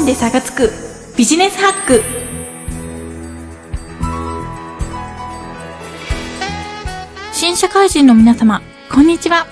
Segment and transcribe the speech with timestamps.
[0.00, 0.70] 分で差がつく
[1.18, 2.02] ビジネスハック
[7.34, 9.46] 新社会人の皆様、こんにちは。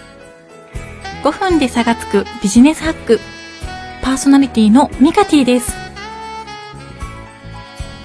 [1.23, 3.21] 5分で差がつくビジネスハック
[4.03, 5.71] パーソナリティのミカティです。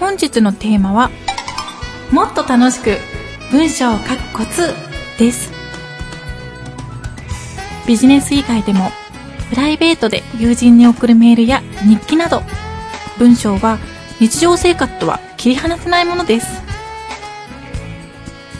[0.01, 1.11] 本日のテーマは、
[2.11, 2.97] もっと楽しく
[3.51, 4.73] 文章を書くコツ
[5.17, 5.49] です。
[7.87, 8.91] ビジネス以外でも
[9.53, 12.41] プライベートで友人に送るメールや日記など、
[13.19, 13.77] 文章は
[14.19, 16.47] 日常生活とは切り離せないものです。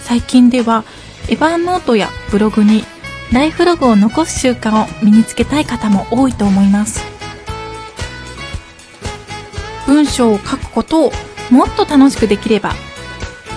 [0.01, 0.83] 最近では、
[1.29, 2.83] エヴァーノートやブログに
[3.31, 7.03] ライフログを残す習慣を身につけたい方も多いと思います。
[9.87, 11.11] 文章を書くことを
[11.49, 12.75] もっと楽しくできれば、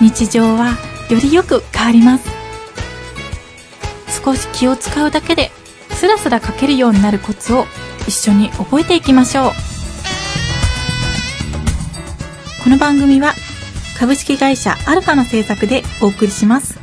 [0.01, 0.75] 日常は
[1.11, 2.27] よりよく変わります。
[4.25, 5.51] 少し気を使うだけで
[5.97, 7.65] スラスラ書けるようになるコツを
[8.07, 9.51] 一緒に覚えていきましょう。
[12.63, 13.33] この番組は
[13.97, 16.79] 株式会社アルファの制作でお送りします。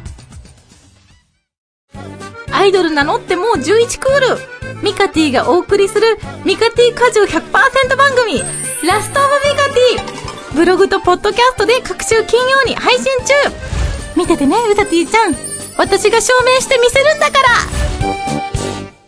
[2.51, 4.83] アイドル名乗ってもう11クール。
[4.83, 8.41] ミカティがお送りするミカティ果汁100%番組。
[8.85, 10.57] ラストオブミカティ。
[10.57, 13.35] ブログとポッドキャストで各週金曜に配信中。
[14.17, 15.37] 見ててねウタティちゃん。
[15.79, 18.54] 私が証明してみせるんだから。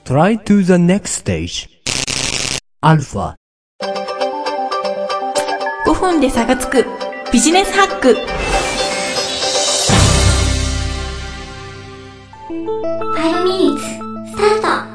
[0.07, 1.69] Try to the next stage.
[2.81, 3.35] Alpha.
[5.85, 6.87] 5分で差がつく
[7.33, 8.17] ビジネスハック
[12.51, 14.87] 5 minutes スター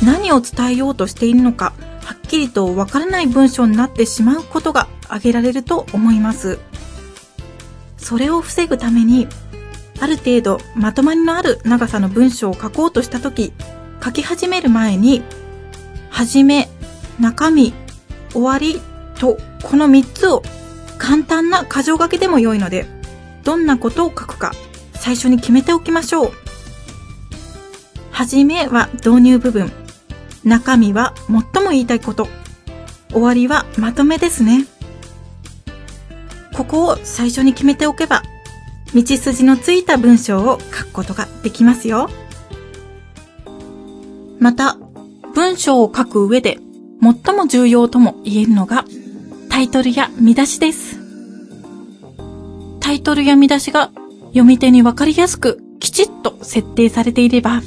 [0.00, 6.58] ト何を伝えようとしているのかはっきりとわからない文章になってしまうことが挙げられると思います
[7.96, 9.28] それを防ぐために
[10.02, 13.52] ある程度まとまりのある長さの文章を書こうとしたとき
[14.04, 15.22] 書き始める前に
[16.10, 16.68] はじめ、
[17.20, 17.72] 中身、
[18.32, 18.80] 終わり
[19.18, 20.42] とこの3つを
[20.98, 22.86] 簡単な箇条書きでも良いので
[23.44, 24.52] どんなことを書くか
[24.92, 26.32] 最初に決めておきましょう
[28.10, 29.72] はじめは導入部分
[30.44, 32.26] 中身は最も言いたいこと。
[33.12, 34.66] 終わりはまとめですね。
[36.54, 38.22] ここを最初に決めておけば、
[38.94, 42.10] 道筋のついた文章を書くことができますよ。
[44.38, 44.76] また、
[45.34, 46.58] 文章を書く上で
[47.00, 48.84] 最も重要とも言えるのが
[49.48, 50.98] タイトルや見出しです。
[52.80, 53.90] タイトルや見出しが
[54.26, 57.62] 読み手にわかりやすくきちっと設定されていれば、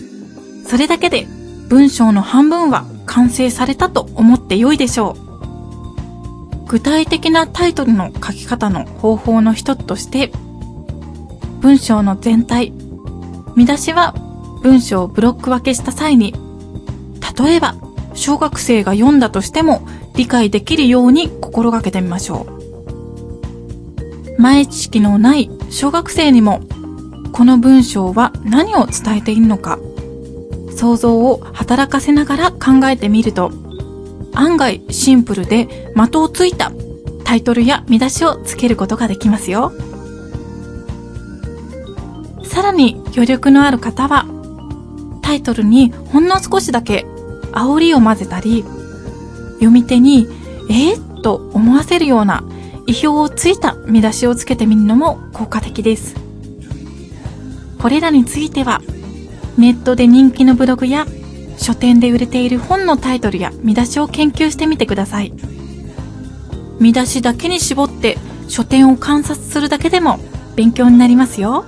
[0.67, 1.25] それだけで
[1.69, 6.67] 文章の半分は完成されたと思って良いでしょう。
[6.67, 10.31] 具体的なタイトルの書き方の方法の一つとして、
[11.65, 12.73] 文章の全体、
[13.55, 14.11] 見出しは
[14.61, 16.31] 文章をブロック分けした際に、
[17.39, 17.73] 例えば
[18.13, 19.81] 小学生が読んだとしても
[20.13, 22.45] 理解できるように心がけてみましょ
[24.37, 24.39] う。
[24.39, 26.61] 前知識のない小学生にも、
[27.31, 29.79] この文章は何を伝えているのか、
[30.77, 33.51] 想像を働かせながら考えてみると、
[34.35, 35.65] 案外シンプルで
[35.95, 36.71] 的をついた
[37.23, 39.73] タイトルや見出しをつけることができますよ。
[42.55, 44.25] さらに余力のある方は、
[45.21, 47.05] タイトルにほんの少しだけ
[47.51, 48.63] 煽りを混ぜたり、
[49.55, 50.25] 読み手に、
[50.69, 52.45] えー、と思わせるような
[52.87, 56.15] 意表をついた見出しをつけてみるのも効果的です。
[57.77, 58.81] これらについては、
[59.57, 61.05] ネットで人気のブログや
[61.57, 65.33] 書店で売れている本のタイトルや見出しを研究してみてください。
[66.79, 68.17] 見出しだけに絞って
[68.47, 70.19] 書店を観察するだけでも
[70.55, 71.65] 勉強になりますよ。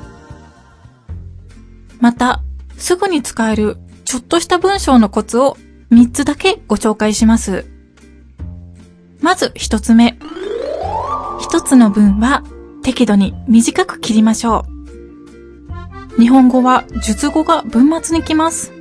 [1.99, 2.41] また、
[2.77, 5.57] すぐに使えるちょっとした文章のコツを
[5.91, 7.65] 3つだけご紹介します。
[9.21, 10.17] まず1つ目。
[11.39, 12.43] 1つの文は
[12.83, 14.65] 適度に短く切りましょ
[16.17, 16.21] う。
[16.21, 18.71] 日本語は述語が文末に来ます。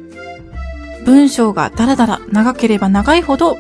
[1.05, 3.59] 文章がだらだら長ければ長いほど、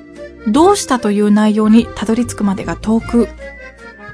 [0.48, 3.28] どうしたという内容にたどり着くまでが遠く、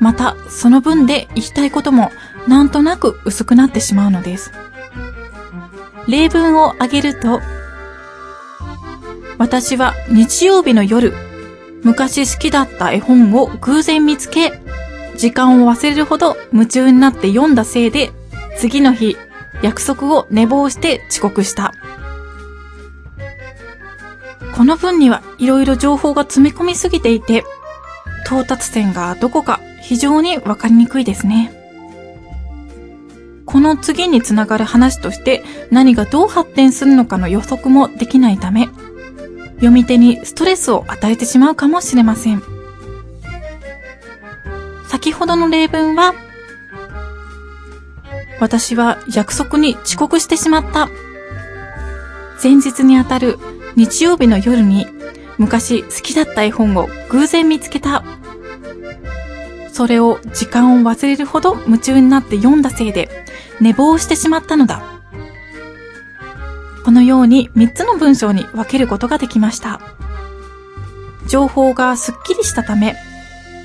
[0.01, 2.11] またその文で言いたいことも
[2.49, 4.53] なんとなく薄くなってしまうのです。
[6.09, 7.41] 例文を挙げると、
[9.39, 11.13] 私は日曜日の夜、
[11.83, 14.53] 昔好きだった絵本を偶然見つけ、
[15.17, 18.13] 時間を忘れるほど夢中になって読んだせいで、
[18.59, 19.17] 次の日、
[19.63, 21.75] 約束を寝坊して遅刻した。
[24.55, 27.45] この文には色々情報が詰め込みすぎていて、
[28.27, 31.62] 到達点がどこか非常にわかりにくいですね。
[33.53, 38.71] この次につながる話として何がどう発展するのかの予測もできないため、
[39.57, 42.43] 読み手にストレスを与えてしまうかもしれません。
[44.89, 46.15] 先ほどの例文は、
[48.41, 50.89] 私は約束に遅刻してしまった。
[52.43, 53.39] 前日にあたる
[53.77, 54.87] 日曜日の夜に
[55.37, 58.03] 昔好きだった絵本を偶然見つけた。
[59.73, 63.09] それを時間を忘れるほど夢中になって読んだせいで
[63.61, 64.83] 寝坊してしまったのだ。
[66.85, 69.81] このように3つの文章に分けることができました。
[71.29, 72.97] 情報がすっきりしたため、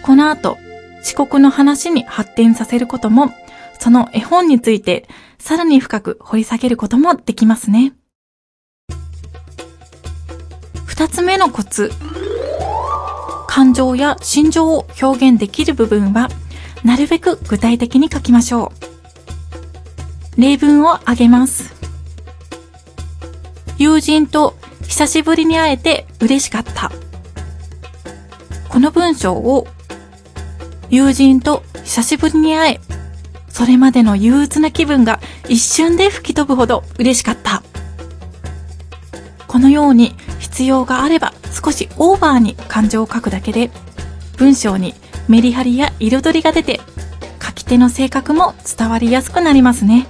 [0.03, 0.57] この後
[1.01, 3.31] 遅刻の話に発展させることも、
[3.79, 5.07] その絵本について
[5.39, 7.93] さらに深く掘り下げることもできますね。
[10.85, 11.91] 二つ目のコツ。
[13.57, 16.29] 感情や心情を表現できる部分は、
[16.83, 18.71] なるべく具体的に書きましょ
[20.37, 20.39] う。
[20.39, 21.73] 例文を挙げます。
[23.79, 26.91] 友人と久しぶりに会えて嬉しかった。
[28.69, 29.65] この文章を、
[30.91, 32.81] 友人と久しぶりに会え、
[33.49, 35.19] それまでの憂鬱な気分が
[35.49, 37.63] 一瞬で吹き飛ぶほど嬉しかった。
[39.47, 43.71] このように必要があれば少しオーバーに感情を書くだけで
[44.37, 44.93] 文章に
[45.27, 46.79] メリハリや彩りが出て
[47.43, 50.07] 書き手の性格も伝わりやすくなりますね。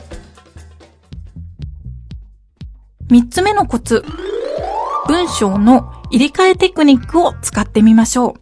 [3.09, 4.03] 三つ目のコツ。
[5.07, 8.33] 文章の入れ替えテクニックを使ってみましょう。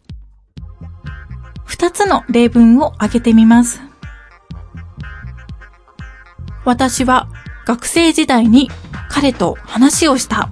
[1.63, 3.79] 二つの例文を挙げてみます。
[6.63, 7.29] 私は
[7.67, 8.71] 学生時代に
[9.09, 10.49] 彼と話をした。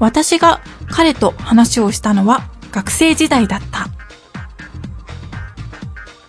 [0.00, 3.86] 私が彼と話をしたのは学生時代だった。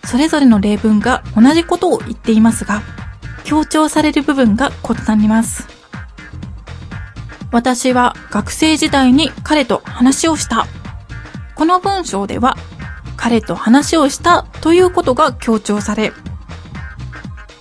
[0.06, 2.82] それぞれの例文が同じことを言っていますが、
[3.44, 5.66] 強調される部分が異なります。
[7.50, 10.66] 私は学生時代に彼と話をした。
[11.54, 12.56] この文章では、
[13.16, 16.12] 彼と話をしたということが強調され、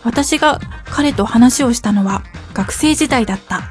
[0.04, 2.24] 私が彼と話をしたのは
[2.54, 3.71] 学生時代だった。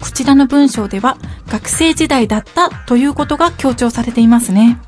[0.00, 1.16] こちらの文章では
[1.48, 4.80] 学生時代だったということが強調されていますね。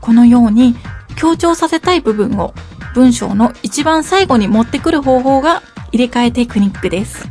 [0.00, 0.74] このように
[1.16, 2.52] 強調させたい部分を
[2.94, 7.28] 文章の一番最後に持ってくる方法が入れ替えテクニックです。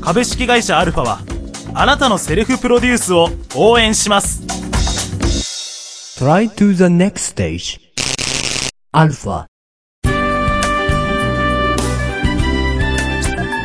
[0.00, 1.20] 株式会社アルファは、
[1.74, 4.41] あなたのセルフプロデュースを応援します。
[6.22, 7.80] Try to the next stage.
[8.94, 9.48] Alpha.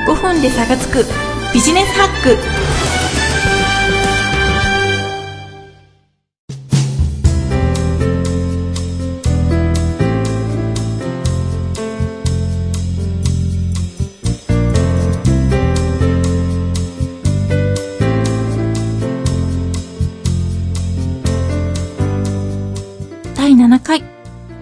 [0.07, 1.05] 5分で差がつく
[1.53, 2.66] ビジネスハック。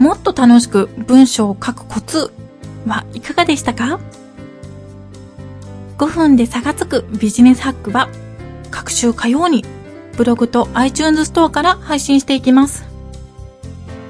[0.06, 2.32] もっと楽しく文章を書くコツ
[2.86, 4.00] はいかがでしたか
[5.98, 8.08] ？5分で差がつくビジネスハックは
[8.70, 9.66] 各週火曜に
[10.16, 12.86] ブログと iTunes ストアから配信していきます。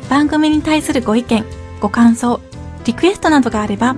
[0.09, 1.45] 番組に対するご意見、
[1.79, 2.41] ご感想、
[2.83, 3.95] リクエストなどがあれば、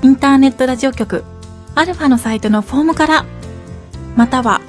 [0.00, 1.22] インターネットラジオ局
[1.74, 3.26] アルファのサイトのフォームから、
[4.16, 4.62] または